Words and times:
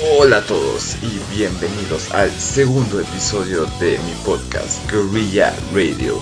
Hola 0.00 0.36
a 0.36 0.46
todos 0.46 0.96
y 1.02 1.18
bienvenidos 1.36 2.14
al 2.14 2.30
segundo 2.30 3.00
episodio 3.00 3.64
de 3.80 3.98
mi 3.98 4.12
podcast 4.24 4.88
Guerrilla 4.88 5.52
Radio. 5.74 6.20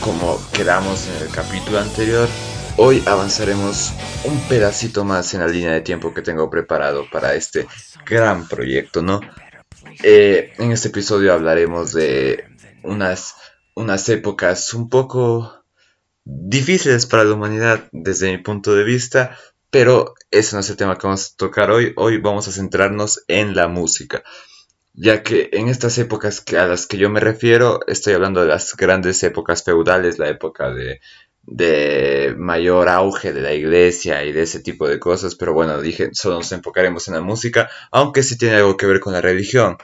Como 0.00 0.40
quedamos 0.54 1.06
en 1.08 1.26
el 1.26 1.28
capítulo 1.28 1.80
anterior, 1.80 2.26
hoy 2.78 3.02
avanzaremos 3.04 3.92
un 4.24 4.40
pedacito 4.48 5.04
más 5.04 5.34
en 5.34 5.40
la 5.40 5.48
línea 5.48 5.72
de 5.72 5.82
tiempo 5.82 6.14
que 6.14 6.22
tengo 6.22 6.48
preparado 6.48 7.04
para 7.12 7.34
este 7.34 7.66
gran 8.06 8.48
proyecto, 8.48 9.02
¿no? 9.02 9.20
Eh, 10.02 10.54
en 10.56 10.72
este 10.72 10.88
episodio 10.88 11.34
hablaremos 11.34 11.92
de 11.92 12.46
unas, 12.84 13.34
unas 13.74 14.08
épocas 14.08 14.72
un 14.72 14.88
poco 14.88 15.62
difíciles 16.24 17.04
para 17.04 17.24
la 17.24 17.34
humanidad 17.34 17.86
desde 17.92 18.30
mi 18.30 18.38
punto 18.38 18.74
de 18.74 18.84
vista, 18.84 19.36
pero 19.74 20.14
ese 20.30 20.54
no 20.54 20.60
es 20.60 20.70
el 20.70 20.76
tema 20.76 20.96
que 20.96 21.08
vamos 21.08 21.32
a 21.32 21.36
tocar 21.36 21.72
hoy. 21.72 21.94
Hoy 21.96 22.18
vamos 22.18 22.46
a 22.46 22.52
centrarnos 22.52 23.24
en 23.26 23.56
la 23.56 23.66
música. 23.66 24.22
Ya 24.92 25.24
que 25.24 25.50
en 25.52 25.66
estas 25.66 25.98
épocas 25.98 26.44
a 26.56 26.66
las 26.68 26.86
que 26.86 26.96
yo 26.96 27.10
me 27.10 27.18
refiero, 27.18 27.80
estoy 27.88 28.12
hablando 28.12 28.40
de 28.40 28.46
las 28.46 28.76
grandes 28.76 29.20
épocas 29.24 29.64
feudales, 29.64 30.20
la 30.20 30.28
época 30.28 30.70
de, 30.70 31.00
de 31.42 32.36
mayor 32.38 32.88
auge 32.88 33.32
de 33.32 33.40
la 33.40 33.52
iglesia 33.52 34.22
y 34.22 34.30
de 34.30 34.42
ese 34.42 34.60
tipo 34.60 34.86
de 34.86 35.00
cosas. 35.00 35.34
Pero 35.34 35.54
bueno, 35.54 35.80
dije, 35.82 36.10
solo 36.12 36.36
nos 36.36 36.52
enfocaremos 36.52 37.08
en 37.08 37.14
la 37.14 37.20
música, 37.20 37.68
aunque 37.90 38.22
sí 38.22 38.38
tiene 38.38 38.54
algo 38.54 38.76
que 38.76 38.86
ver 38.86 39.00
con 39.00 39.12
la 39.12 39.22
religión. 39.22 39.76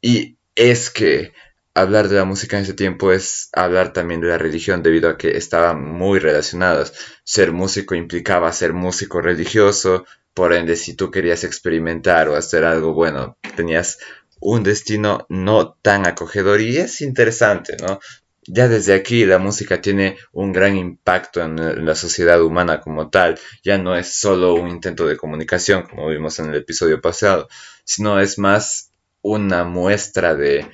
Y 0.00 0.38
es 0.54 0.88
que 0.88 1.34
hablar 1.74 2.08
de 2.08 2.16
la 2.16 2.24
música 2.24 2.56
en 2.56 2.62
ese 2.62 2.74
tiempo 2.74 3.12
es 3.12 3.50
hablar 3.52 3.92
también 3.92 4.20
de 4.20 4.28
la 4.28 4.38
religión 4.38 4.82
debido 4.82 5.10
a 5.10 5.18
que 5.18 5.36
estaban 5.36 5.84
muy 5.84 6.20
relacionadas. 6.20 6.92
Ser 7.24 7.52
músico 7.52 7.94
implicaba 7.94 8.52
ser 8.52 8.72
músico 8.72 9.20
religioso, 9.20 10.06
por 10.32 10.52
ende 10.52 10.76
si 10.76 10.94
tú 10.94 11.10
querías 11.10 11.44
experimentar 11.44 12.28
o 12.28 12.36
hacer 12.36 12.64
algo 12.64 12.94
bueno, 12.94 13.38
tenías 13.56 13.98
un 14.40 14.62
destino 14.62 15.26
no 15.28 15.74
tan 15.82 16.06
acogedor 16.06 16.60
y 16.60 16.76
es 16.76 17.00
interesante, 17.00 17.76
¿no? 17.80 17.98
Ya 18.46 18.68
desde 18.68 18.92
aquí 18.92 19.24
la 19.24 19.38
música 19.38 19.80
tiene 19.80 20.18
un 20.32 20.52
gran 20.52 20.76
impacto 20.76 21.40
en 21.42 21.86
la 21.86 21.94
sociedad 21.94 22.42
humana 22.42 22.80
como 22.80 23.08
tal. 23.08 23.38
Ya 23.62 23.78
no 23.78 23.96
es 23.96 24.18
solo 24.18 24.54
un 24.54 24.68
intento 24.68 25.06
de 25.06 25.16
comunicación, 25.16 25.84
como 25.84 26.08
vimos 26.08 26.38
en 26.38 26.50
el 26.50 26.56
episodio 26.56 27.00
pasado, 27.00 27.48
sino 27.84 28.20
es 28.20 28.38
más 28.38 28.90
una 29.22 29.64
muestra 29.64 30.34
de, 30.34 30.68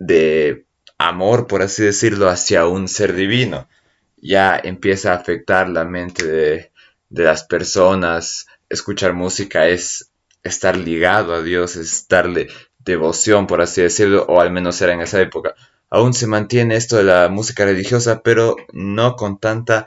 de 0.00 0.66
amor, 0.98 1.46
por 1.46 1.62
así 1.62 1.84
decirlo, 1.84 2.28
hacia 2.28 2.66
un 2.66 2.88
ser 2.88 3.14
divino. 3.14 3.68
Ya 4.16 4.58
empieza 4.62 5.12
a 5.12 5.16
afectar 5.16 5.68
la 5.68 5.84
mente 5.84 6.26
de, 6.26 6.72
las 7.10 7.44
personas. 7.44 8.46
Escuchar 8.68 9.12
música 9.14 9.68
es 9.68 10.10
estar 10.42 10.76
ligado 10.76 11.34
a 11.34 11.42
Dios, 11.42 11.76
es 11.76 12.08
darle 12.08 12.48
devoción, 12.78 13.46
por 13.46 13.60
así 13.60 13.82
decirlo, 13.82 14.24
o 14.26 14.40
al 14.40 14.50
menos 14.50 14.80
era 14.80 14.94
en 14.94 15.02
esa 15.02 15.20
época. 15.20 15.54
Aún 15.90 16.14
se 16.14 16.26
mantiene 16.26 16.76
esto 16.76 16.96
de 16.96 17.04
la 17.04 17.28
música 17.28 17.64
religiosa, 17.64 18.22
pero 18.22 18.56
no 18.72 19.16
con 19.16 19.38
tanta, 19.38 19.86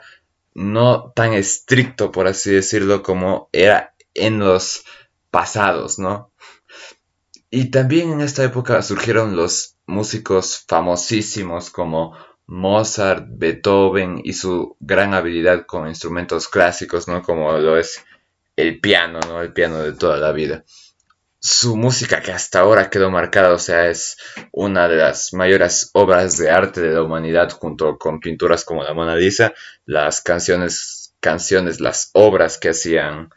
no 0.54 1.12
tan 1.14 1.32
estricto, 1.32 2.12
por 2.12 2.28
así 2.28 2.52
decirlo, 2.52 3.02
como 3.02 3.48
era 3.52 3.94
en 4.14 4.38
los 4.38 4.84
pasados, 5.30 5.98
¿no? 5.98 6.30
Y 7.56 7.66
también 7.66 8.10
en 8.10 8.20
esta 8.20 8.42
época 8.42 8.82
surgieron 8.82 9.36
los 9.36 9.76
músicos 9.86 10.64
famosísimos 10.66 11.70
como 11.70 12.18
Mozart, 12.48 13.26
Beethoven 13.28 14.20
y 14.24 14.32
su 14.32 14.76
gran 14.80 15.14
habilidad 15.14 15.64
con 15.64 15.86
instrumentos 15.86 16.48
clásicos, 16.48 17.06
¿no? 17.06 17.22
Como 17.22 17.52
lo 17.58 17.78
es 17.78 18.04
el 18.56 18.80
piano, 18.80 19.20
¿no? 19.28 19.40
El 19.40 19.52
piano 19.52 19.78
de 19.78 19.92
toda 19.92 20.16
la 20.16 20.32
vida. 20.32 20.64
Su 21.38 21.76
música 21.76 22.20
que 22.22 22.32
hasta 22.32 22.58
ahora 22.58 22.90
quedó 22.90 23.08
marcada, 23.08 23.52
o 23.52 23.58
sea, 23.60 23.88
es 23.88 24.16
una 24.50 24.88
de 24.88 24.96
las 24.96 25.32
mayores 25.32 25.90
obras 25.92 26.36
de 26.36 26.50
arte 26.50 26.80
de 26.80 26.92
la 26.92 27.02
humanidad 27.04 27.52
junto 27.52 27.98
con 27.98 28.18
pinturas 28.18 28.64
como 28.64 28.82
la 28.82 28.94
Mona 28.94 29.14
Lisa, 29.14 29.54
las 29.86 30.22
canciones, 30.22 31.14
canciones, 31.20 31.78
las 31.78 32.10
obras 32.14 32.58
que 32.58 32.70
hacían 32.70 33.30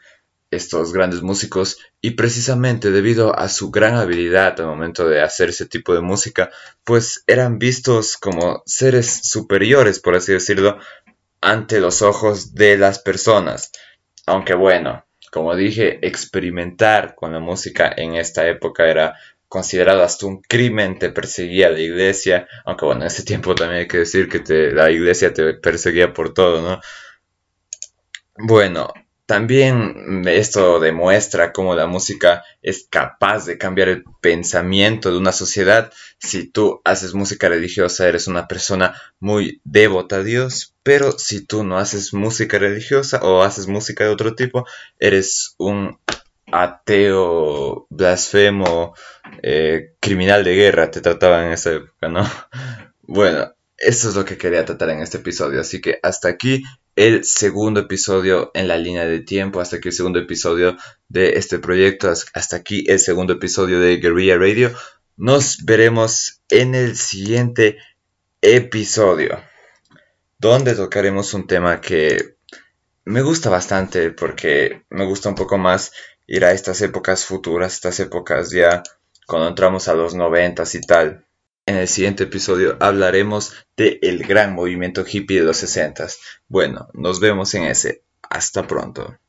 estos 0.50 0.92
grandes 0.92 1.22
músicos 1.22 1.78
y 2.00 2.12
precisamente 2.12 2.90
debido 2.90 3.38
a 3.38 3.48
su 3.48 3.70
gran 3.70 3.94
habilidad 3.96 4.58
al 4.60 4.66
momento 4.66 5.08
de 5.08 5.20
hacer 5.20 5.50
ese 5.50 5.66
tipo 5.66 5.94
de 5.94 6.00
música, 6.00 6.50
pues 6.84 7.24
eran 7.26 7.58
vistos 7.58 8.16
como 8.16 8.62
seres 8.64 9.20
superiores, 9.24 10.00
por 10.00 10.14
así 10.16 10.32
decirlo, 10.32 10.78
ante 11.40 11.80
los 11.80 12.02
ojos 12.02 12.54
de 12.54 12.78
las 12.78 12.98
personas. 12.98 13.70
Aunque 14.26 14.54
bueno, 14.54 15.04
como 15.30 15.54
dije, 15.54 16.06
experimentar 16.06 17.14
con 17.14 17.32
la 17.32 17.40
música 17.40 17.92
en 17.96 18.14
esta 18.14 18.48
época 18.48 18.88
era 18.88 19.14
considerado 19.48 20.02
hasta 20.02 20.26
un 20.26 20.42
crimen, 20.42 20.98
te 20.98 21.10
perseguía 21.10 21.70
la 21.70 21.80
iglesia, 21.80 22.46
aunque 22.64 22.84
bueno, 22.84 23.02
en 23.02 23.06
ese 23.06 23.24
tiempo 23.24 23.54
también 23.54 23.80
hay 23.80 23.88
que 23.88 23.98
decir 23.98 24.28
que 24.28 24.72
la 24.72 24.90
iglesia 24.90 25.32
te 25.32 25.54
perseguía 25.54 26.12
por 26.12 26.34
todo, 26.34 26.60
¿no? 26.60 26.80
Bueno, 28.36 28.92
también 29.28 30.22
esto 30.26 30.80
demuestra 30.80 31.52
cómo 31.52 31.74
la 31.74 31.86
música 31.86 32.44
es 32.62 32.88
capaz 32.88 33.44
de 33.44 33.58
cambiar 33.58 33.90
el 33.90 34.04
pensamiento 34.22 35.12
de 35.12 35.18
una 35.18 35.32
sociedad. 35.32 35.92
Si 36.18 36.48
tú 36.50 36.80
haces 36.82 37.12
música 37.12 37.50
religiosa, 37.50 38.08
eres 38.08 38.26
una 38.26 38.48
persona 38.48 38.94
muy 39.20 39.60
devota 39.64 40.16
a 40.16 40.22
Dios, 40.22 40.74
pero 40.82 41.12
si 41.12 41.44
tú 41.44 41.62
no 41.62 41.76
haces 41.76 42.14
música 42.14 42.58
religiosa 42.58 43.20
o 43.22 43.42
haces 43.42 43.66
música 43.66 44.04
de 44.04 44.10
otro 44.10 44.34
tipo, 44.34 44.64
eres 44.98 45.54
un 45.58 45.98
ateo, 46.50 47.86
blasfemo, 47.90 48.94
eh, 49.42 49.92
criminal 50.00 50.42
de 50.42 50.54
guerra, 50.54 50.90
te 50.90 51.02
trataban 51.02 51.48
en 51.48 51.52
esa 51.52 51.72
época, 51.72 52.08
¿no? 52.08 52.24
Bueno, 53.02 53.54
eso 53.76 54.08
es 54.08 54.16
lo 54.16 54.24
que 54.24 54.38
quería 54.38 54.64
tratar 54.64 54.90
en 54.90 55.00
este 55.00 55.18
episodio, 55.18 55.60
así 55.60 55.80
que 55.82 55.98
hasta 56.02 56.28
aquí 56.28 56.62
el 56.98 57.22
segundo 57.22 57.78
episodio 57.78 58.50
en 58.54 58.66
la 58.66 58.76
línea 58.76 59.06
de 59.06 59.20
tiempo, 59.20 59.60
hasta 59.60 59.76
aquí 59.76 59.86
el 59.86 59.94
segundo 59.94 60.18
episodio 60.18 60.76
de 61.08 61.34
este 61.34 61.60
proyecto, 61.60 62.10
hasta 62.10 62.56
aquí 62.56 62.84
el 62.88 62.98
segundo 62.98 63.34
episodio 63.34 63.78
de 63.78 63.98
Guerrilla 63.98 64.36
Radio. 64.36 64.72
Nos 65.16 65.64
veremos 65.64 66.42
en 66.48 66.74
el 66.74 66.96
siguiente 66.96 67.78
episodio, 68.42 69.40
donde 70.38 70.74
tocaremos 70.74 71.34
un 71.34 71.46
tema 71.46 71.80
que 71.80 72.36
me 73.04 73.22
gusta 73.22 73.48
bastante 73.48 74.10
porque 74.10 74.82
me 74.90 75.04
gusta 75.04 75.28
un 75.28 75.36
poco 75.36 75.56
más 75.56 75.92
ir 76.26 76.44
a 76.44 76.50
estas 76.50 76.80
épocas 76.82 77.24
futuras, 77.24 77.74
estas 77.74 78.00
épocas 78.00 78.50
ya 78.50 78.82
cuando 79.24 79.46
entramos 79.46 79.86
a 79.86 79.94
los 79.94 80.16
noventas 80.16 80.74
y 80.74 80.80
tal. 80.80 81.27
En 81.68 81.76
el 81.76 81.86
siguiente 81.86 82.24
episodio 82.24 82.78
hablaremos 82.80 83.52
del 83.76 83.98
el 84.00 84.26
gran 84.26 84.54
movimiento 84.54 85.04
hippie 85.06 85.40
de 85.40 85.44
los 85.44 85.58
60. 85.58 86.06
Bueno, 86.48 86.88
nos 86.94 87.20
vemos 87.20 87.52
en 87.52 87.64
ese. 87.64 88.04
Hasta 88.22 88.66
pronto. 88.66 89.18